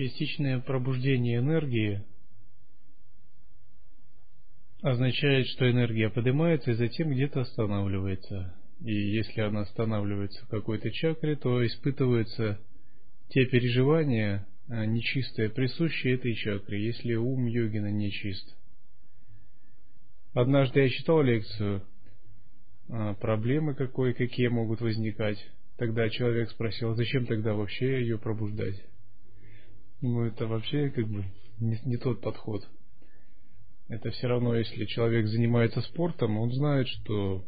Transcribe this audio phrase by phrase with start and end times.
[0.00, 2.02] Частичное пробуждение энергии
[4.80, 8.54] означает, что энергия поднимается и затем где-то останавливается.
[8.82, 12.58] И если она останавливается в какой-то чакре, то испытываются
[13.28, 18.56] те переживания а, нечистые, присущие этой чакре, если ум йогина нечист.
[20.32, 21.82] Однажды я читал лекцию
[22.88, 25.46] а, проблемы какой, какие могут возникать.
[25.76, 28.82] Тогда человек спросил, зачем тогда вообще ее пробуждать?
[30.00, 31.24] Ну, это вообще как бы
[31.58, 32.66] не, не тот подход.
[33.88, 37.44] Это все равно, если человек занимается спортом, он знает, что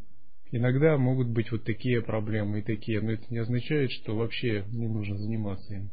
[0.51, 4.87] иногда могут быть вот такие проблемы и такие, но это не означает, что вообще не
[4.87, 5.91] нужно заниматься им.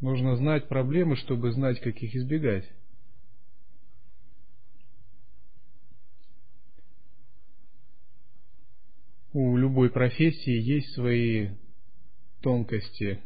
[0.00, 2.68] Нужно знать проблемы, чтобы знать, как их избегать.
[9.32, 11.50] У любой профессии есть свои
[12.40, 13.20] тонкости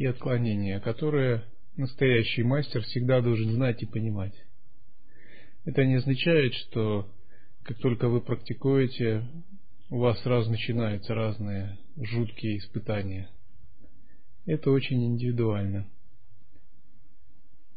[0.00, 1.44] и отклонения, которые
[1.76, 4.32] настоящий мастер всегда должен знать и понимать.
[5.66, 7.06] Это не означает, что
[7.64, 9.28] как только вы практикуете,
[9.90, 13.28] у вас сразу начинаются разные жуткие испытания.
[14.46, 15.86] Это очень индивидуально.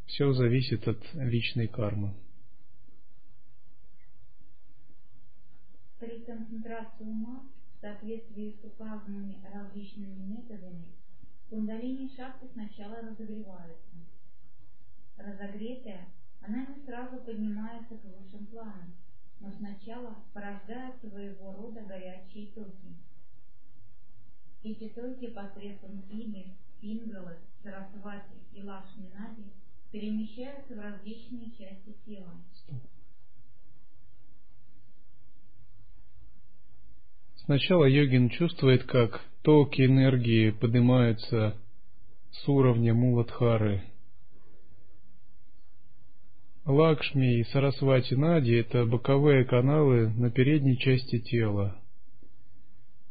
[0.05, 2.13] Все зависит от личной кармы.
[5.99, 7.43] При концентрации ума
[7.75, 11.02] в соответствии с указанными различными методами
[11.53, 13.93] кундалини шахты сначала разогревается.
[15.17, 16.07] Разогретая,
[16.41, 18.95] она не сразу поднимается к высшим планам,
[19.39, 22.97] но сначала порождает своего рода горячие токи.
[24.63, 29.43] Эти токи посредством ими, пингалы, сарасвати и лакшминади
[29.91, 32.33] перемещаются в различные части тела.
[37.45, 41.57] Сначала йогин чувствует, как токи энергии поднимаются
[42.31, 43.83] с уровня Муладхары.
[46.65, 51.77] Лакшми и Сарасвати Нади– это боковые каналы на передней части тела,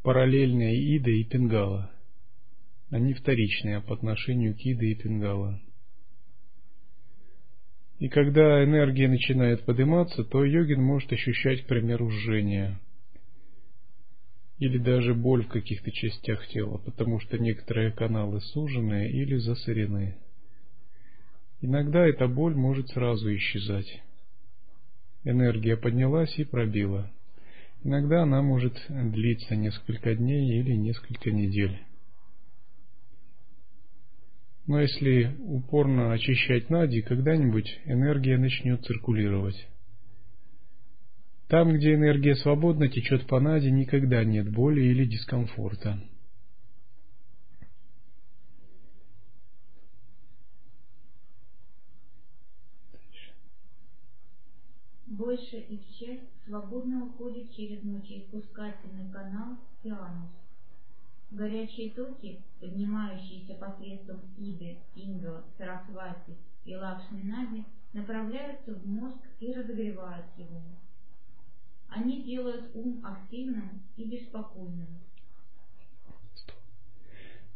[0.02, 1.90] параллельные Ида и Пингала.
[2.88, 5.60] Они вторичные по отношению к Ида и Пингала.
[7.98, 12.80] И когда энергия начинает подниматься, то йогин может ощущать, к примеру, жжение–
[14.62, 20.14] или даже боль в каких-то частях тела, потому что некоторые каналы сужены или засорены.
[21.60, 24.00] Иногда эта боль может сразу исчезать.
[25.24, 27.10] Энергия поднялась и пробила.
[27.82, 31.80] Иногда она может длиться несколько дней или несколько недель.
[34.68, 39.56] Но если упорно очищать нади, когда-нибудь энергия начнет циркулировать.
[41.52, 46.00] Там, где энергия свободно течет по наде, никогда нет боли или дискомфорта.
[55.04, 60.30] Большая их часть свободно уходит через мочеиспускательный канал и анус.
[61.32, 70.62] Горячие токи, поднимающиеся посредством Иды, Ингла, Сарасвати и Лакшми направляются в мозг и разогревают его.
[71.94, 74.88] Они делают ум активным и беспокойным.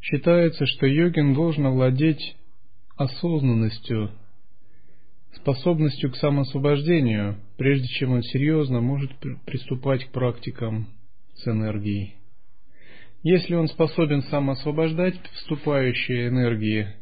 [0.02, 2.36] Считается, что йогин должен овладеть
[2.96, 4.10] осознанностью,
[5.32, 9.10] способностью к самоосвобождению, прежде чем он серьезно может
[9.46, 10.88] приступать к практикам
[11.34, 12.16] с энергией.
[13.22, 16.94] Если он способен самоосвобождать вступающие энергии,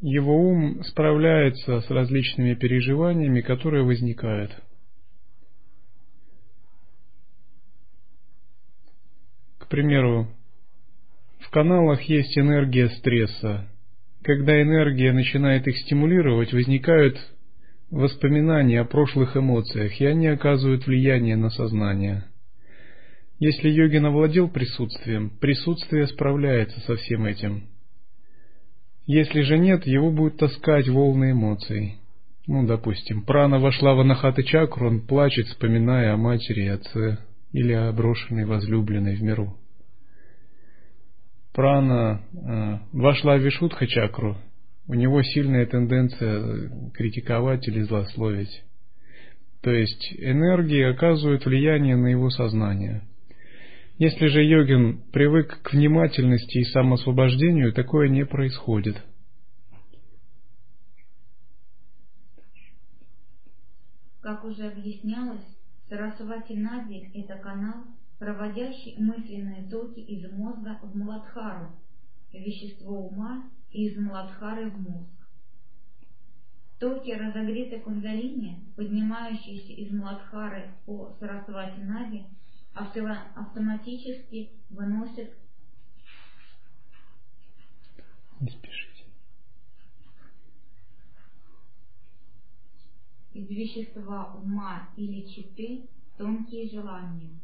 [0.00, 4.50] его ум справляется с различными переживаниями, которые возникают–
[9.64, 10.28] К примеру,
[11.38, 13.66] в каналах есть энергия стресса.
[14.22, 17.18] Когда энергия начинает их стимулировать, возникают
[17.90, 22.24] воспоминания о прошлых эмоциях, и они оказывают влияние на сознание.
[23.38, 27.64] Если йогин овладел присутствием, присутствие справляется со всем этим.
[29.06, 31.96] Если же нет, его будет таскать волны эмоций.
[32.46, 37.18] Ну, допустим, прана вошла в анахаты чакру, он плачет, вспоминая о матери и отце
[37.54, 39.56] или о брошенной возлюбленной в миру.
[41.52, 44.36] Прана э, вошла в Вишудха чакру,
[44.88, 48.64] у него сильная тенденция критиковать или злословить.
[49.62, 53.02] То есть энергии оказывают влияние на его сознание.
[53.98, 59.00] Если же йогин привык к внимательности и самосвобождению, такое не происходит.
[64.20, 65.53] Как уже объяснялось,
[65.88, 67.84] Сарасвати Нади– это канал,
[68.18, 71.72] проводящий мысленные токи из мозга в Муладхару,
[72.32, 75.10] вещество ума из Младхары в мозг.
[76.78, 82.24] Токи разогретой кундалини, поднимающиеся из Младхары по Сарасвати Нади,
[82.74, 85.30] автоматически выносят
[88.40, 88.84] не спешите.
[93.34, 97.40] из вещества ума или читы тонкие желания.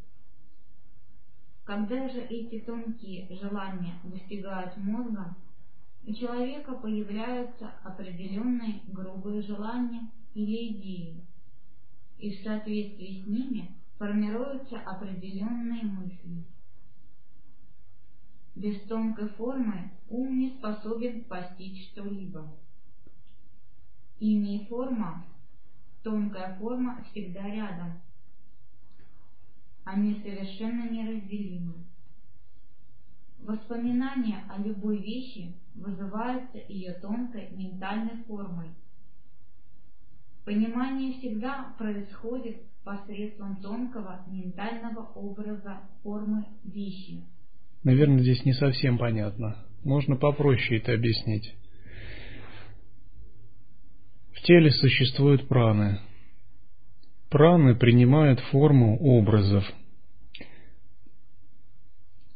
[1.65, 5.37] Когда же эти тонкие желания достигают мозга,
[6.05, 11.25] у человека появляются определенные грубые желания или идеи,
[12.19, 16.45] и в соответствии с ними формируются определенные мысли.
[18.55, 22.51] Без тонкой формы ум не способен постичь что-либо.
[24.19, 25.25] Имя и форма,
[26.03, 28.01] тонкая форма всегда рядом.
[29.85, 31.75] Они совершенно неразделимы.
[33.41, 38.69] Воспоминания о любой вещи вызываются ее тонкой ментальной формой.
[40.45, 47.25] Понимание всегда происходит посредством тонкого ментального образа формы вещи.
[47.83, 49.57] Наверное, здесь не совсем понятно.
[49.85, 51.55] Можно попроще это объяснить.
[54.41, 56.01] В теле существуют праны.
[57.29, 59.65] Праны принимают форму образов.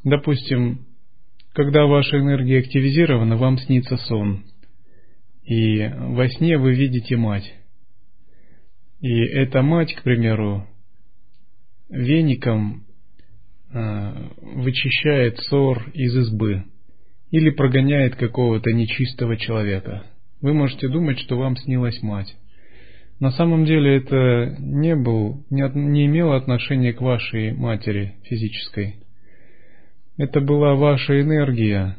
[0.05, 0.85] Допустим,
[1.55, 4.45] когда ваша энергия активизирована, вам снится сон.
[5.45, 7.55] И во сне вы видите мать.
[9.01, 10.69] И эта мать, к примеру,
[11.89, 12.85] веником
[13.73, 16.65] э, вычищает ссор из избы
[17.31, 20.05] или прогоняет какого-то нечистого человека.
[20.45, 22.37] Вы можете думать, что вам снилась мать.
[23.19, 28.97] На самом деле это не, был, не, не имело отношения к вашей матери физической.
[30.19, 31.97] Это была ваша энергия,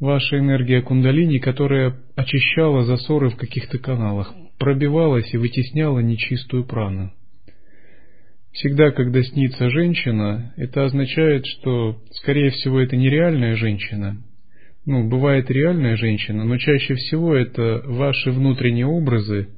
[0.00, 7.12] ваша энергия кундалини, которая очищала засоры в каких-то каналах, пробивалась и вытесняла нечистую прану.
[8.52, 14.22] Всегда, когда снится женщина, это означает, что, скорее всего, это нереальная женщина.
[14.90, 19.50] Ну, бывает реальная женщина, но чаще всего это ваши внутренние образы,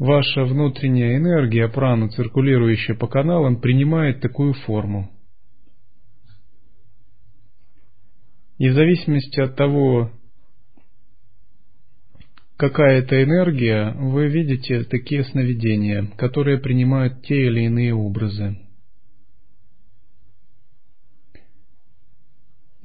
[0.00, 5.12] ваша внутренняя энергия, прана, циркулирующая по каналам, принимает такую форму.
[8.58, 10.10] И в зависимости от того,
[12.56, 18.56] какая это энергия, вы видите такие сновидения, которые принимают те или иные образы.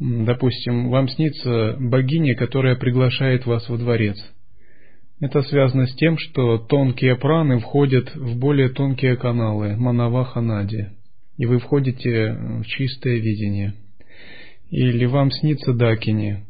[0.01, 4.17] Допустим, вам снится богиня, которая приглашает вас во дворец.
[5.19, 10.87] Это связано с тем, что тонкие праны входят в более тонкие каналы Манаваха Нади,
[11.37, 13.75] и вы входите в чистое видение–
[14.71, 16.45] или вам снится Дакини,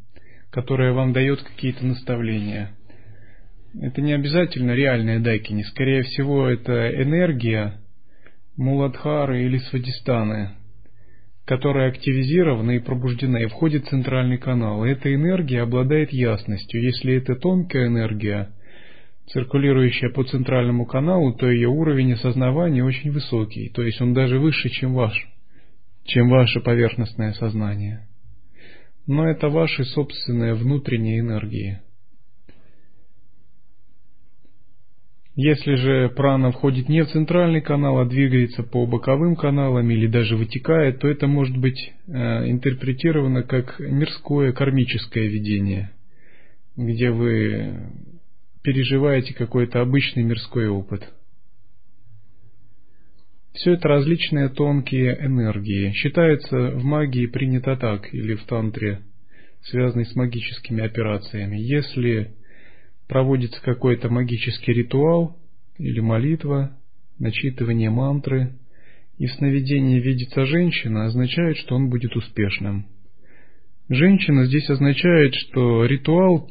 [0.51, 2.71] которая вам дает какие-то наставления.
[3.81, 7.79] Это не обязательно реальная Дакини, скорее всего, это энергия
[8.57, 10.51] Муладхары или Свадистаны,
[11.45, 12.79] которая активизирована и
[13.47, 14.85] входит в центральный канал.
[14.85, 16.81] И эта энергия обладает ясностью.
[16.81, 18.51] Если это тонкая энергия,
[19.27, 24.69] циркулирующая по центральному каналу, то ее уровень осознавания очень высокий, то есть он даже выше,
[24.69, 25.15] чем ваш,
[26.05, 28.07] чем ваше поверхностное сознание
[29.07, 31.81] но это ваши собственные внутренние энергии.
[35.43, 40.35] Если же прана входит не в центральный канал, а двигается по боковым каналам или даже
[40.35, 42.11] вытекает, то это может быть э,
[42.47, 45.89] интерпретировано как мирское кармическое видение,
[46.77, 47.89] где вы
[48.61, 51.09] переживаете какой-то обычный мирской опыт–
[53.53, 55.91] все это различные тонкие энергии.
[55.91, 59.01] Считается в магии принято так, или в тантре,
[59.63, 61.57] связанной с магическими операциями.
[61.57, 62.31] Если
[63.11, 65.35] проводится какой-то магический ритуал
[65.77, 66.77] или молитва,
[67.19, 68.53] начитывание мантры,
[69.17, 72.85] и в сновидении видится женщина, означает, что он будет успешным.
[73.89, 76.49] Женщина здесь означает, что ритуал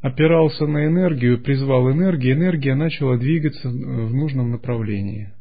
[0.00, 5.34] опирался на энергию, призвал энергию, энергия начала двигаться в нужном направлении.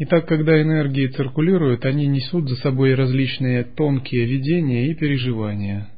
[0.00, 5.90] Итак, когда энергии циркулируют, они несут за собой различные тонкие видения и переживания.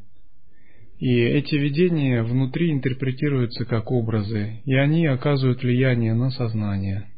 [0.99, 7.11] И эти видения внутри интерпретируются как образы, и они оказывают влияние на сознание.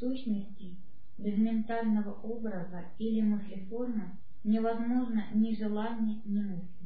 [0.00, 0.76] Сущности,
[1.18, 4.12] без ментального образа или мыслеформы
[4.44, 6.77] невозможно ни желание, ни мысли.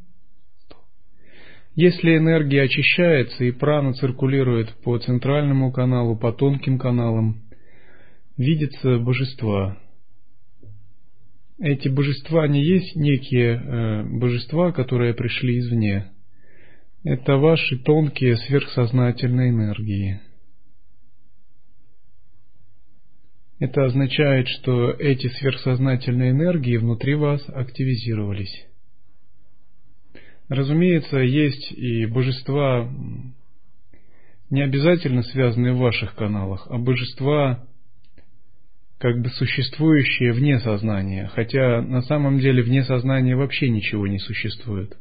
[1.75, 7.41] Если энергия очищается и прана циркулирует по центральному каналу, по тонким каналам,
[8.37, 9.79] видятся божества.
[11.59, 16.11] Эти божества не есть некие э, божества, которые пришли извне.
[17.05, 20.21] Это ваши тонкие сверхсознательные энергии.
[23.59, 28.67] Это означает, что эти сверхсознательные энергии внутри вас активизировались.
[30.49, 32.91] Разумеется, есть и божества,
[34.51, 37.67] не обязательно связанные в ваших каналах, а божества,
[38.99, 44.97] как бы существующие вне сознания, хотя на самом деле вне сознания вообще ничего не существует.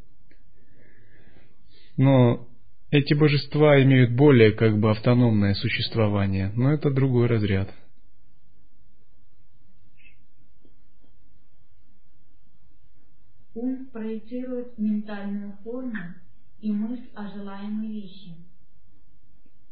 [1.98, 2.48] Но
[2.90, 7.70] эти божества имеют более как бы автономное существование, но это другой разряд.
[13.54, 16.14] Ум проецирует ментальную форму
[16.62, 18.36] и мысль о желаемой вещи.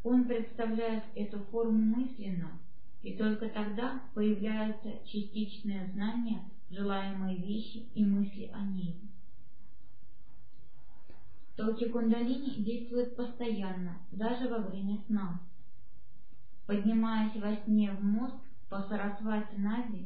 [0.03, 2.51] Он представляет эту форму мысленно,
[3.03, 8.99] и только тогда появляется частичное знание желаемой вещи и мысли о ней.
[11.55, 15.41] Токи кундалини действуют постоянно, даже во время сна.
[16.65, 18.35] Поднимаясь во сне в мозг
[18.69, 20.05] по Сарасвати Нади,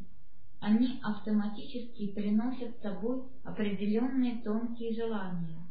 [0.63, 5.67] они автоматически приносят с собой определенные тонкие желания.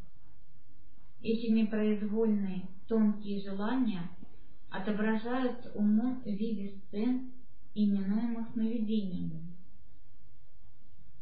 [1.22, 4.10] Эти непроизвольные тонкие желания
[4.68, 7.32] отображаются умом в виде сцен,
[7.74, 9.54] именуемых сновидениями.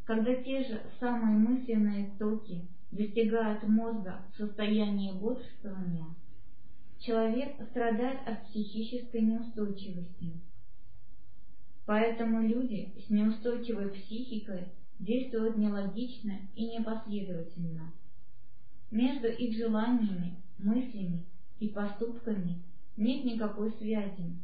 [0.05, 6.07] Когда те же самые мысленные токи достигают мозга в состоянии бодрствования,
[6.99, 10.41] человек страдает от психической неустойчивости
[11.91, 14.69] Поэтому люди с неустойчивой психикой
[15.01, 17.93] действуют нелогично и непоследовательно.
[18.93, 21.25] Между их желаниями, мыслями
[21.59, 22.63] и поступками
[22.97, 24.37] нет никакой связи.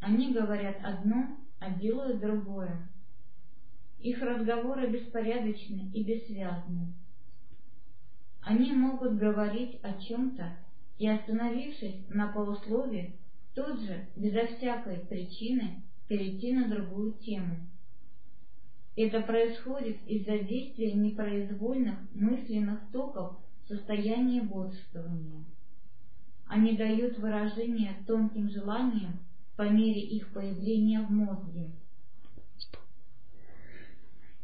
[0.00, 2.86] Они говорят одно, а делают другое.
[3.98, 6.92] Их разговоры беспорядочны и бессвязны.
[8.42, 10.54] Они могут говорить о чем-то
[10.98, 13.14] и, остановившись на полуслове,
[13.54, 15.82] тут же, безо всякой причины,
[16.12, 17.56] перейти на другую тему.
[18.96, 25.46] Это происходит из-за действия непроизвольных мысленных токов в состоянии бодрствования.
[26.46, 29.20] Они дают выражение тонким желаниям
[29.56, 31.70] по мере их появления в мозге.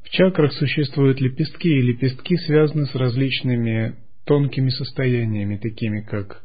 [0.02, 6.42] В чакрах существуют лепестки, и лепестки связаны с различными тонкими состояниями, такими как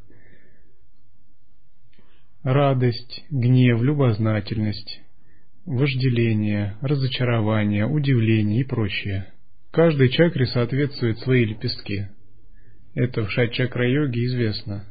[2.44, 5.03] радость, гнев, любознательность,
[5.66, 9.28] вожделение, разочарование, удивление и прочее.
[9.72, 12.08] Каждой чакре соответствуют свои лепестки.
[12.96, 14.86] Это в шат-чакра-йоге известно.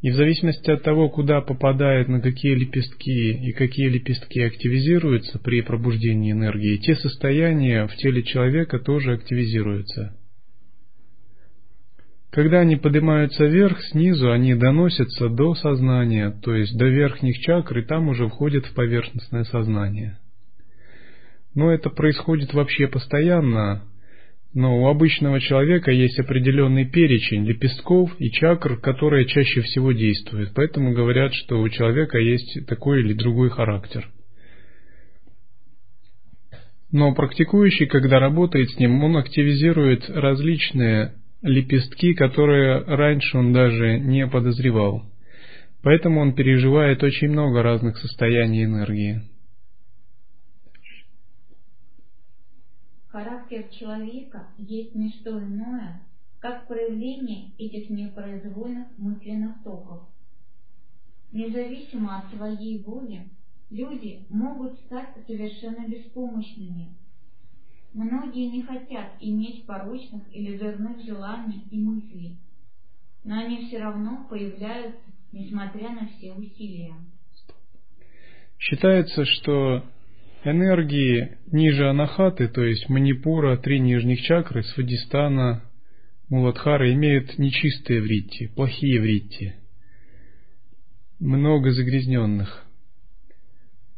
[0.00, 5.60] И в зависимости от того, куда попадает, на какие лепестки и какие лепестки активизируются при
[5.60, 10.16] пробуждении энергии, те состояния в теле человека тоже активизируются.
[12.32, 17.84] Когда они поднимаются вверх, снизу они доносятся до сознания, то есть до верхних чакр, и
[17.84, 20.18] там уже входят в поверхностное сознание.
[21.54, 23.82] Но это происходит вообще постоянно,
[24.54, 30.52] но у обычного человека есть определенный перечень лепестков и чакр, которые чаще всего действуют.
[30.54, 34.08] Поэтому говорят, что у человека есть такой или другой характер.
[36.90, 41.12] Но практикующий, когда работает с ним, он активизирует различные
[41.42, 45.04] лепестки, которые раньше он даже не подозревал.
[45.82, 49.22] Поэтому он переживает очень много разных состояний энергии.
[53.08, 56.00] Характер человека есть не что иное,
[56.38, 60.08] как проявление этих непроизвольных мысленных токов.
[61.32, 63.28] Независимо от своей воли,
[63.70, 66.96] люди могут стать совершенно беспомощными
[67.94, 72.38] Многие не хотят иметь порочных или дурных желаний и мыслей,
[73.22, 76.94] но они все равно появляются, несмотря на все усилия.
[78.58, 79.84] Считается, что
[80.42, 85.62] энергии ниже анахаты, то есть манипура, три нижних чакры, свадистана,
[86.30, 89.54] муладхара, имеют нечистые вритти, плохие вритти,
[91.18, 92.64] много загрязненных.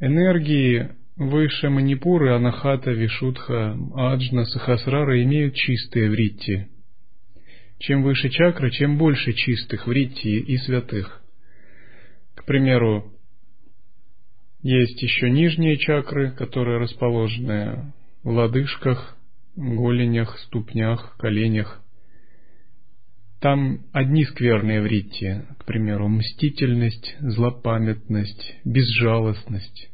[0.01, 6.67] Энергии Выше Манипуры, Анахата, Вишудха, Аджна, Сахасрара имеют чистые вритти.
[7.79, 11.23] Чем выше чакра, чем больше чистых вритти и святых.
[12.35, 13.13] К примеру,
[14.63, 17.93] есть еще нижние чакры, которые расположены
[18.25, 19.17] в лодыжках,
[19.55, 21.81] голенях, ступнях, коленях.
[23.41, 29.94] там одни скверные вритти, к примеру, мстительность, злопамятность, безжалостность.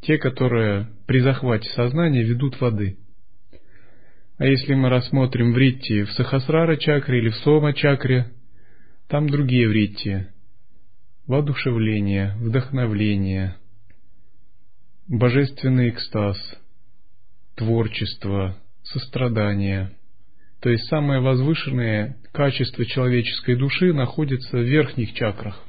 [0.00, 2.96] Те, которые при захвате сознания ведут воды.
[4.38, 8.30] А если мы рассмотрим вритти в Сахасрара чакре или в Сома чакре,
[9.08, 10.28] там другие вритти.
[11.26, 13.56] Воодушевление, вдохновление,
[15.06, 16.38] божественный экстаз,
[17.54, 19.90] творчество, сострадание.
[20.60, 25.62] То есть самые возвышенные качества человеческой души находятся в верхних чакрах.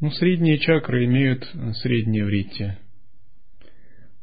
[0.00, 1.44] Ну, средние чакры имеют
[1.82, 2.76] средние вритти.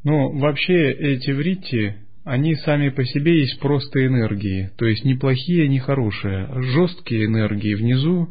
[0.03, 5.67] Но вообще эти вритти, они сами по себе есть просто энергии, то есть не плохие,
[5.67, 6.47] не хорошие.
[6.61, 8.29] Жесткие энергии внизу,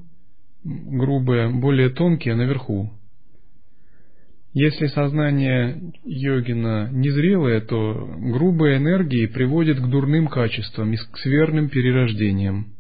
[0.65, 2.91] грубые, более тонкие наверху.
[4.55, 12.74] Если сознание йогина незрелое, то грубые энергии приводят к дурным качествам и к скверным перерождениям.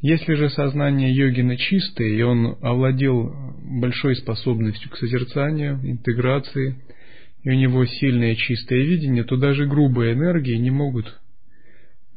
[0.00, 6.76] Если же сознание йогина чистое, и он овладел большой способностью к созерцанию, интеграции,
[7.42, 11.18] и у него сильное чистое видение, то даже грубые энергии не могут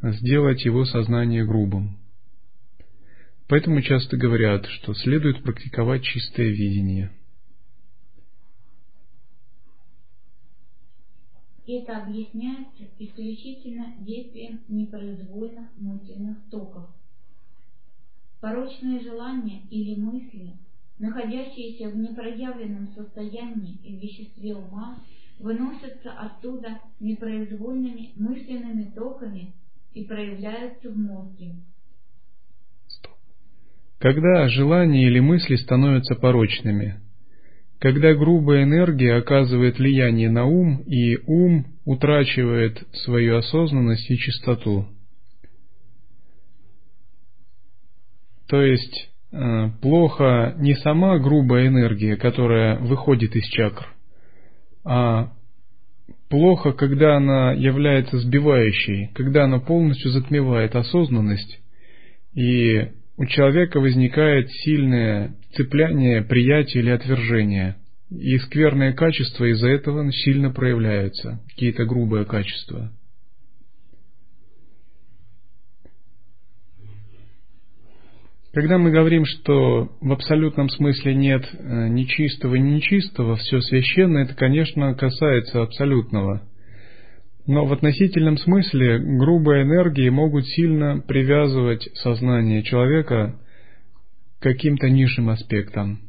[0.01, 1.98] сделать его сознание грубым.
[3.48, 7.12] Поэтому часто говорят, что следует практиковать чистое видение–
[11.72, 16.89] Это объясняется исключительно действием непроизвольных мысленных токов.
[18.42, 20.54] Порочные желания или мысли,
[20.98, 25.00] находящиеся в непроявленном состоянии в веществе ума,
[25.40, 29.54] выносятся оттуда непроизвольными мысленными токами
[29.94, 31.56] и проявляются в мозге.
[34.00, 37.02] Когда желания или мысли становятся порочными,
[37.80, 44.88] когда грубая энергия оказывает влияние на ум, и ум утрачивает свою осознанность и чистоту.
[48.50, 53.88] То есть э, плохо не сама грубая энергия, которая выходит из чакр,
[54.83, 55.31] а
[56.29, 61.62] плохо, когда она является сбивающей, когда она полностью затмевает осознанность,
[62.33, 67.75] и у человека возникает сильное цепляние, приятие или отвержение.
[68.09, 72.92] И скверные качества из-за этого сильно проявляются, какие-то грубые качества.
[78.59, 84.25] Когда мы говорим, что в абсолютном смысле нет э, ни чистого, ни нечистого, все священное,
[84.25, 86.41] это, конечно, касается абсолютного.
[87.48, 93.39] Но в относительном смысле грубые энергии могут сильно привязывать сознание человека
[94.41, 96.01] каким-то низшим аспектам.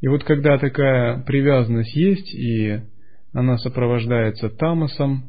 [0.00, 2.80] И вот когда такая привязанность есть, и
[3.34, 5.24] она сопровождается тамосом,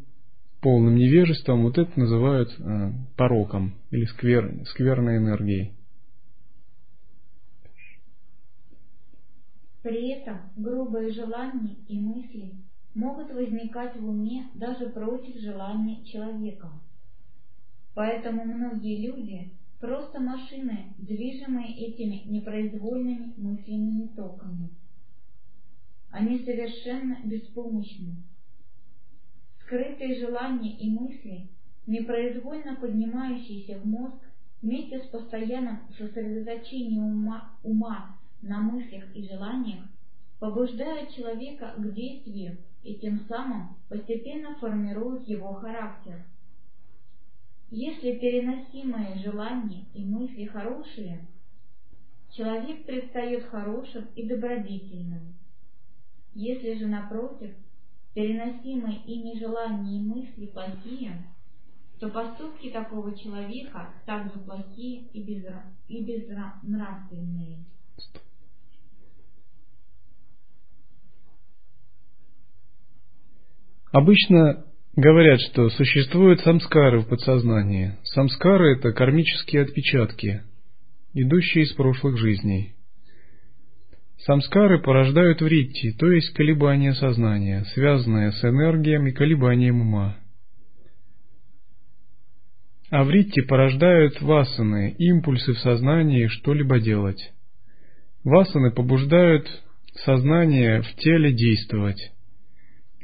[0.62, 5.74] полным невежеством, вот это называют э, пороком или сквер, скверной энергией.
[9.82, 12.54] При этом грубые желания и мысли
[12.94, 16.72] могут возникать в уме даже против желания человека.
[17.94, 24.70] Поэтому многие люди Просто машины, движимые этими непроизвольными мысленными токами.
[26.12, 28.18] Они совершенно беспомощны.
[29.62, 31.50] Скрытые желания и мысли,
[31.88, 34.22] непроизвольно поднимающиеся в мозг
[34.62, 39.86] вместе с постоянным сосредоточением ума, ума на мыслях и желаниях,
[40.40, 46.24] побуждают человека к действию и тем самым постепенно формируют его характер.
[47.70, 51.26] Если переносимые желания и мысли хорошие,
[52.32, 55.36] человек предстает хорошим и добродетельным.
[56.34, 57.52] Если же, напротив,
[58.14, 61.24] переносимые ими желания и мысли плохие,
[62.00, 65.22] то поступки такого человека также плохие и,
[66.04, 67.60] безнравственные.
[73.92, 77.94] Обычно Говорят, что существуют самскары в подсознании.
[78.04, 80.44] Самскары– это кармические отпечатки,
[81.14, 82.76] идущие из прошлых жизней.
[84.18, 90.18] Самскары порождают вритти, то есть колебания сознания, связанные с энергией и колебанием ума.
[92.90, 97.32] А вритти порождают васаны, импульсы в сознании что-либо делать.
[98.26, 99.48] Васаны побуждают
[100.04, 102.12] сознание в теле действовать.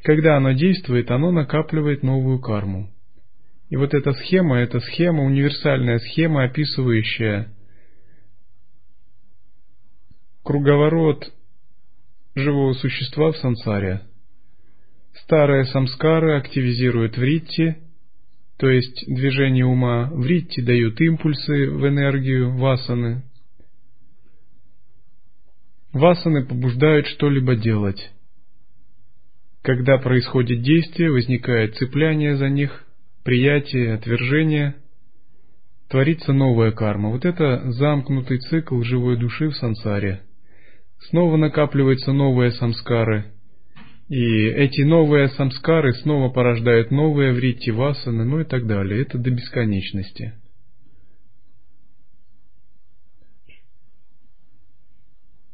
[0.08, 2.90] Когда оно действует, оно накапливает новую карму.
[3.68, 7.54] И вот эта схема, эта схема, универсальная схема, описывающая
[10.46, 11.30] круговорот
[12.36, 14.04] живого существа в сансаре.
[15.24, 17.76] Старые самскары активизируют вритти,
[18.56, 23.24] то есть движение ума, вритти дают импульсы в энергию васаны.
[25.92, 28.14] Васаны побуждают что-либо делать.
[29.68, 32.86] Когда происходит действие, возникает цепляние за них,
[33.26, 34.78] приятие, отвержение,
[35.90, 37.10] творится новая карма.
[37.10, 40.22] Вот это замкнутый цикл живой души в сансаре.
[41.10, 43.34] Снова накапливаются новые самскары,
[44.08, 49.02] и эти новые самскары снова порождают новые вритти васаны, ну и так далее.
[49.02, 50.32] Это до бесконечности.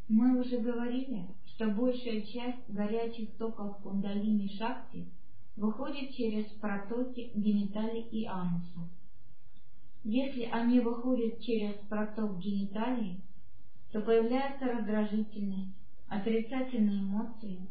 [0.07, 1.23] Мы уже говорили,
[1.55, 5.07] что большая часть горячих токов кундалини шакти
[5.55, 8.89] выходит через протоки гениталий и ануса.
[10.03, 13.21] Если они выходят через проток гениталии,
[13.91, 17.69] то появляется раздражительность, отрицательные эмоции,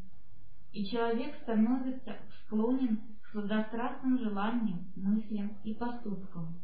[0.72, 6.54] и человек становится склонен к сладострастным желаниям, мыслям и поступкам.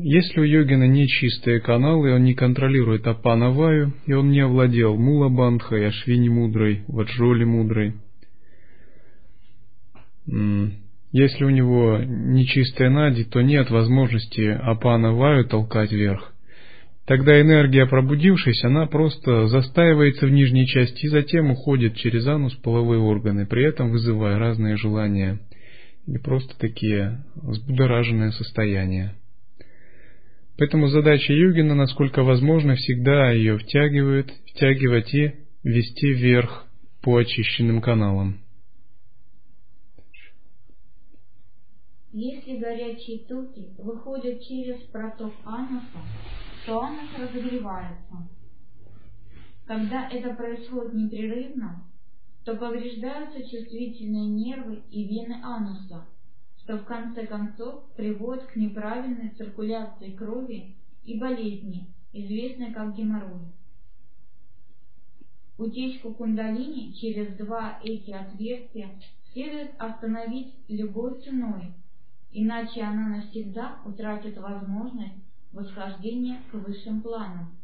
[0.00, 6.28] Если у йогина нечистые каналы, он не контролирует апанаваю, и он не овладел мулабандхой, ашвини
[6.28, 7.94] мудрой, ваджоли мудрой.
[11.10, 16.32] Если у него нечистая нади, то нет возможности апанаваю толкать вверх.
[17.04, 23.00] Тогда энергия, пробудившись, она просто застаивается в нижней части и затем уходит через анус половые
[23.00, 25.40] органы, при этом вызывая разные желания
[26.06, 29.16] или просто такие взбудораженные состояния.
[30.58, 36.66] Поэтому задача йогина, насколько возможно, всегда ее втягивает, втягивать и вести вверх
[37.00, 38.40] по очищенным каналам.
[42.12, 46.00] Если горячие токи выходят через проток ануса,
[46.66, 48.28] то анус разогревается.
[49.64, 51.84] Когда это происходит непрерывно,
[52.44, 56.04] то повреждаются чувствительные нервы и вены ануса,
[56.68, 63.54] что в конце концов приводит к неправильной циркуляции крови и болезни, известной как геморрой.
[65.56, 68.90] Утечку кундалини через два эти отверстия
[69.32, 71.72] следует остановить любой ценой,
[72.32, 77.56] иначе она навсегда утратит возможность восхождения к высшим планам.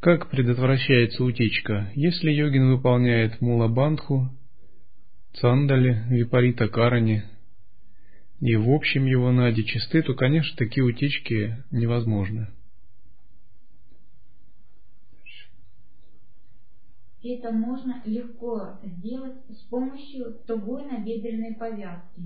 [0.00, 1.92] Как предотвращается утечка?
[1.94, 4.30] Если йогин выполняет мула-бандху,
[5.34, 7.22] цандали, випарита карани,
[8.44, 12.48] и в общем его нади чисты, то, конечно, такие утечки невозможны.
[17.22, 22.20] Это можно легко сделать с помощью тугой набедренной повязки.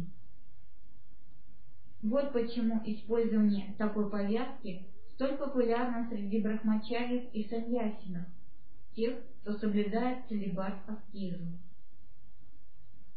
[2.02, 8.26] Вот почему использование такой повязки столь популярно среди брахмачарьев и саньясинов,
[8.96, 11.46] тех, кто соблюдает целебат аскезу.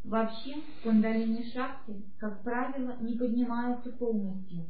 [0.03, 4.65] Вообще, кундалини шахти, как правило, не поднимаются полностью.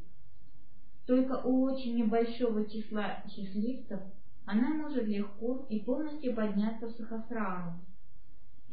[1.06, 4.00] Только у очень небольшого числа счастливцев
[4.44, 7.72] она может легко и полностью подняться в сахасрару.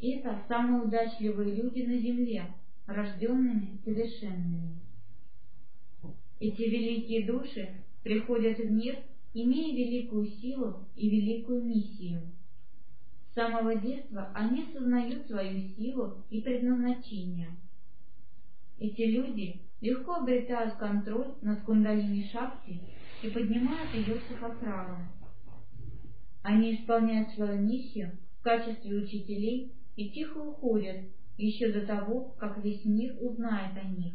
[0.01, 2.53] Это самые удачливые люди на земле,
[2.85, 4.79] рожденными совершенными.
[6.39, 7.69] Эти великие души
[8.03, 8.97] приходят в мир,
[9.33, 12.21] имея великую силу и великую миссию–
[13.33, 17.49] самого детства они сознают свою силу и предназначение.
[18.79, 22.81] Эти люди легко обретают контроль над кундалини шакти
[23.21, 24.97] и поднимают ее в сахасрару.
[26.43, 30.97] Они исполняют свою миссию в качестве учителей и тихо уходят
[31.37, 34.13] еще до того, как весь мир узнает о них.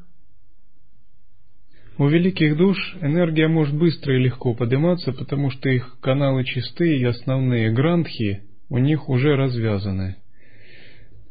[1.96, 7.04] У великих душ энергия может быстро и легко подниматься, потому что их каналы чистые и
[7.04, 8.42] основные грандхи
[8.74, 10.16] у них уже развязаны.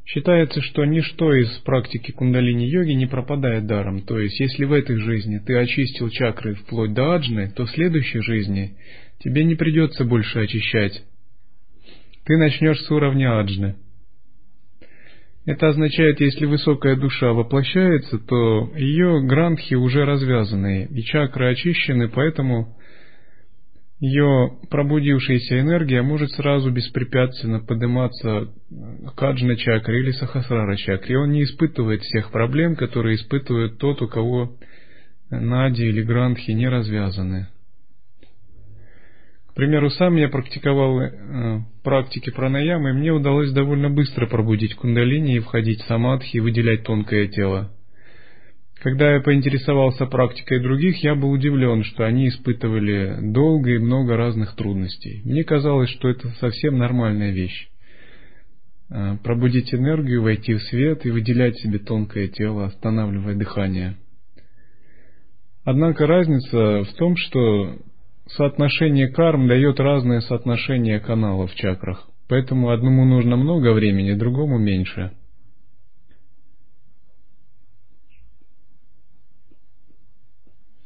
[0.06, 4.00] Считается, что ничто из практики кундалини-йоги не пропадает даром.
[4.04, 8.22] То есть, если в этой жизни ты очистил чакры вплоть до аджны, то в следующей
[8.22, 8.78] жизни
[9.20, 11.04] тебе не придется больше очищать.
[12.24, 13.76] Ты начнешь с уровня аджны.
[15.46, 22.78] Это означает, если высокая душа воплощается, то ее грандхи уже развязаны, и чакры очищены, поэтому
[24.04, 28.50] ее пробудившаяся энергия может сразу беспрепятственно подниматься
[29.16, 31.18] к аджна чакре или сахасрара чакре.
[31.18, 34.58] Он не испытывает всех проблем, которые испытывает тот, у кого
[35.30, 37.48] нади или грандхи не развязаны.
[39.48, 45.38] К примеру, сам я практиковал э, практики пранаямы, и мне удалось довольно быстро пробудить кундалини
[45.38, 47.72] и входить в самадхи и выделять тонкое тело.
[48.84, 54.56] Когда я поинтересовался практикой других, я был удивлен, что они испытывали долго и много разных
[54.56, 55.22] трудностей.
[55.24, 57.70] Мне казалось, что это совсем нормальная вещь.
[58.90, 63.96] э, пробудить энергию, войти в свет и выделять себе тонкое тело, останавливая дыхание.
[65.64, 67.78] Однако разница в том, что
[68.28, 72.10] соотношение карм дает разное соотношение каналов в чакрах.
[72.28, 75.12] Поэтому одному нужно много времени, другому меньше.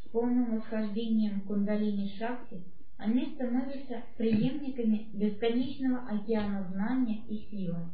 [0.04, 2.62] С полным восхождением кундалини шахти
[2.98, 7.90] они становятся преемниками бесконечного океана знания и силы.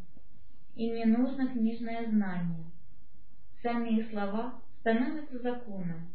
[0.75, 2.63] Им не нужно книжное знание.
[3.61, 6.07] Сами их слова становятся законом,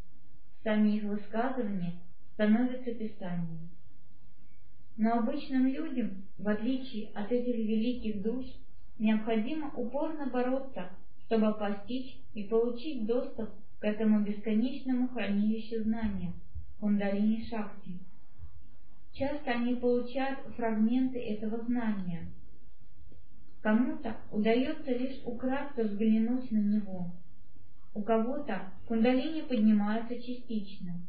[0.64, 1.94] сами их высказывания
[2.33, 3.68] становятся писанием.
[4.97, 8.47] Но обычным людям, в отличие от этих великих душ,
[8.99, 10.90] необходимо упорно бороться,
[11.27, 16.33] чтобы постичь и получить доступ к этому бесконечному хранилищу знания,
[16.80, 17.98] кундалини Шакти.
[19.12, 22.28] Часто они получают фрагменты этого знания.
[23.62, 27.10] Кому-то удается лишь украдко взглянуть на него.
[27.94, 31.02] У кого-то кундалини поднимается частично,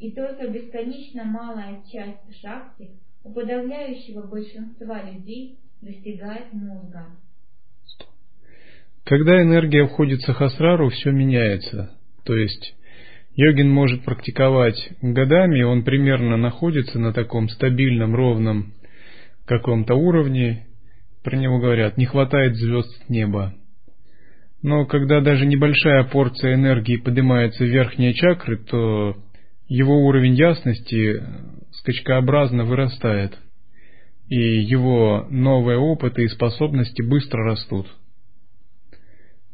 [0.00, 2.90] и только бесконечно малая часть шахти
[3.22, 7.06] у подавляющего большинства людей достигает мозга.
[9.04, 11.96] Когда энергия входит в сахасрару, все меняется.
[12.24, 12.74] То есть
[13.36, 18.72] йогин может практиковать годами, он примерно находится на таком стабильном, ровном
[19.46, 20.66] каком-то уровне.
[21.22, 23.54] Про него говорят, не хватает звезд с неба.
[24.62, 29.16] Но когда даже небольшая порция энергии поднимается в верхние чакры, то
[29.68, 31.22] его уровень ясности
[31.72, 33.38] скачкообразно вырастает,
[34.28, 37.86] и его новые опыты и способности быстро растут.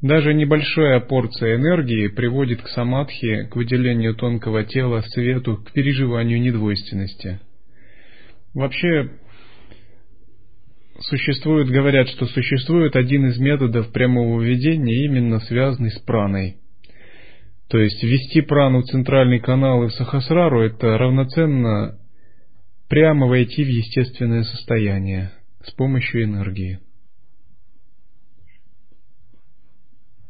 [0.03, 7.41] Даже небольшая порция энергии приводит к самадхи, к выделению тонкого тела, свету, к переживанию недвойственности.
[8.55, 9.11] Вообще,
[11.01, 16.57] существует, говорят, что существует один из методов прямого введения, именно связанный с праной.
[17.69, 21.99] То есть ввести прану в центральный канал и в сахасрару– это равноценно
[22.89, 25.31] прямо войти в естественное состояние
[25.63, 26.81] с помощью энергии.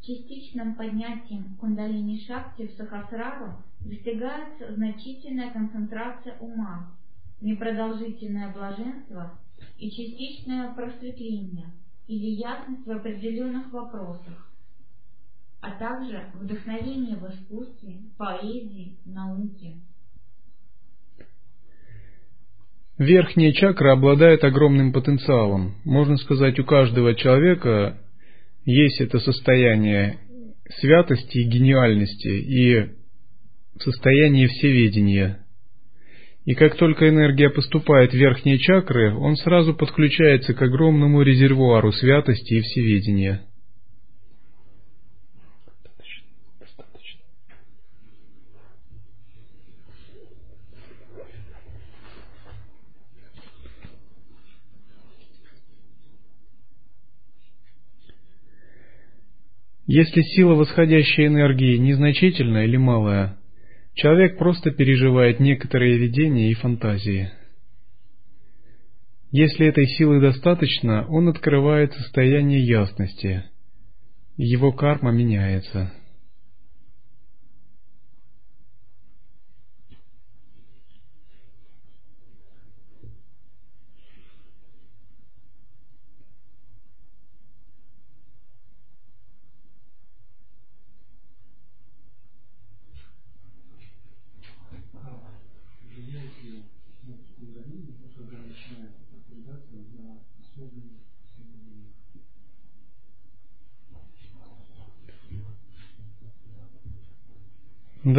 [0.00, 6.92] частичным поднятием кундалини шакти в сахасрару достигается значительная концентрация ума,
[7.40, 9.38] непродолжительное блаженство
[9.78, 11.70] и частичное просветление
[12.06, 14.50] или ясность в определенных вопросах,
[15.60, 19.76] а также вдохновение в искусстве, поэзии, науке.
[22.98, 25.76] Верхняя чакра обладает огромным потенциалом.
[25.84, 27.96] Можно сказать, у каждого человека
[28.64, 30.18] есть это состояние
[30.80, 32.90] святости и гениальности и
[33.78, 35.46] состояние всеведения.
[36.44, 42.54] И как только энергия поступает в верхние чакры, он сразу подключается к огромному резервуару святости
[42.54, 43.42] и всеведения.
[59.92, 63.38] Если сила восходящей энергии незначительная или малая,
[63.94, 67.32] человек просто переживает некоторые видения и фантазии.
[69.32, 73.46] Если этой силы достаточно, он открывает состояние ясности,
[74.36, 75.92] его карма меняется.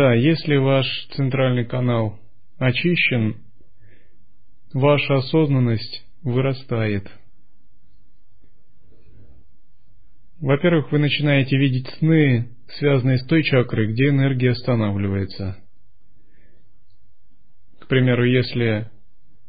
[0.01, 2.19] Да, если ваш центральный канал
[2.57, 3.37] очищен,
[4.73, 7.07] ваша осознанность вырастает.
[10.39, 15.57] Во-первых, вы начинаете видеть сны, связанные с той чакрой, где энергия останавливается.
[17.81, 18.89] К примеру, если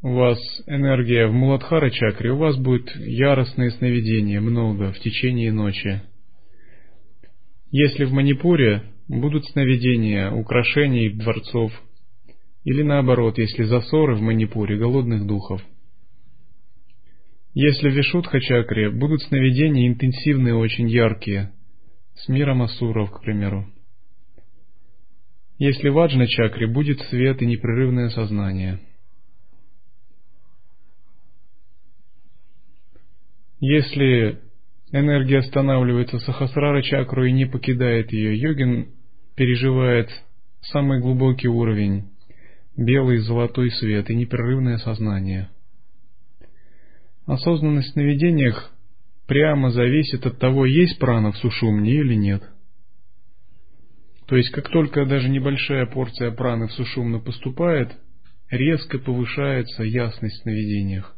[0.02, 6.02] у вас энергия в Муладхара чакре, у вас будет яростное сновидение много в течение ночи.
[7.70, 11.72] Если в Манипуре будут сновидения, украшений дворцов,
[12.64, 15.62] или наоборот, если засоры в Манипуре голодных духов.
[17.54, 21.52] Если в Вишудха-чакре будут сновидения интенсивные, очень яркие,
[22.14, 23.66] с миром асуров, к примеру.
[25.58, 28.80] Если в Аджна-чакре будет свет и непрерывное сознание.
[33.60, 34.40] Если
[34.90, 39.01] энергия останавливается сахасрара чакру и не покидает ее, йогин
[39.34, 40.08] переживает
[40.60, 42.10] самый глубокий уровень,
[42.76, 45.50] белый золотой свет и непрерывное сознание.
[47.26, 48.72] Осознанность в сновидениях
[49.26, 52.42] прямо зависит от того, есть прана в сушумне или нет.
[54.26, 57.92] То есть, как только даже небольшая порция праны в сушумно поступает,
[58.50, 61.16] резко повышается ясность в сновидениях.